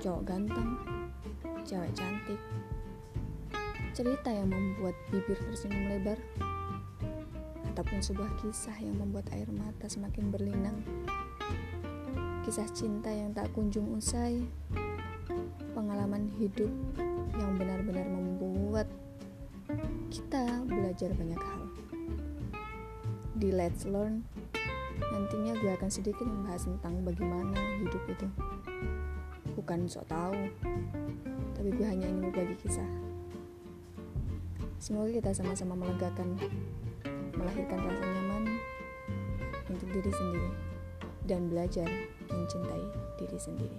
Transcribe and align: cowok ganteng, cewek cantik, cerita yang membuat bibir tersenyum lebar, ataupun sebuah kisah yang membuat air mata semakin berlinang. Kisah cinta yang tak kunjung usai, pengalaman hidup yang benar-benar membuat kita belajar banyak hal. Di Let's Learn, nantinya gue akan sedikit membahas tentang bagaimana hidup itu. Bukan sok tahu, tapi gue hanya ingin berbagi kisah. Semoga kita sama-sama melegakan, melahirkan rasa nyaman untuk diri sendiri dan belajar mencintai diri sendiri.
cowok 0.00 0.24
ganteng, 0.24 0.80
cewek 1.68 1.92
cantik, 1.92 2.40
cerita 3.92 4.32
yang 4.32 4.48
membuat 4.48 4.96
bibir 5.12 5.36
tersenyum 5.36 5.92
lebar, 5.92 6.16
ataupun 7.68 8.00
sebuah 8.00 8.32
kisah 8.40 8.80
yang 8.80 8.96
membuat 8.96 9.28
air 9.36 9.44
mata 9.52 9.84
semakin 9.92 10.32
berlinang. 10.32 10.80
Kisah 12.48 12.64
cinta 12.72 13.12
yang 13.12 13.36
tak 13.36 13.52
kunjung 13.52 13.92
usai, 13.92 14.40
pengalaman 15.76 16.32
hidup 16.40 16.72
yang 17.36 17.60
benar-benar 17.60 18.08
membuat 18.08 18.88
kita 20.08 20.64
belajar 20.64 21.12
banyak 21.12 21.36
hal. 21.36 21.62
Di 23.36 23.52
Let's 23.52 23.84
Learn, 23.84 24.24
nantinya 25.00 25.52
gue 25.58 25.70
akan 25.74 25.90
sedikit 25.90 26.26
membahas 26.26 26.66
tentang 26.66 27.02
bagaimana 27.06 27.58
hidup 27.82 28.02
itu. 28.10 28.26
Bukan 29.54 29.90
sok 29.90 30.06
tahu, 30.06 30.38
tapi 31.58 31.70
gue 31.74 31.86
hanya 31.86 32.06
ingin 32.06 32.30
berbagi 32.30 32.56
kisah. 32.62 32.86
Semoga 34.78 35.10
kita 35.10 35.30
sama-sama 35.34 35.74
melegakan, 35.74 36.38
melahirkan 37.34 37.78
rasa 37.82 38.04
nyaman 38.06 38.42
untuk 39.66 39.88
diri 39.90 40.12
sendiri 40.14 40.50
dan 41.26 41.50
belajar 41.50 41.88
mencintai 42.30 42.84
diri 43.18 43.38
sendiri. 43.38 43.78